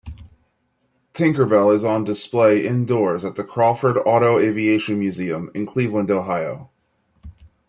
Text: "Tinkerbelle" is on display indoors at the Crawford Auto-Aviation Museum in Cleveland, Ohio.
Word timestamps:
"Tinkerbelle" 1.13 1.75
is 1.75 1.83
on 1.83 2.05
display 2.05 2.65
indoors 2.65 3.23
at 3.23 3.35
the 3.35 3.43
Crawford 3.43 3.97
Auto-Aviation 4.03 4.97
Museum 4.97 5.51
in 5.53 5.67
Cleveland, 5.67 6.09
Ohio. 6.09 6.71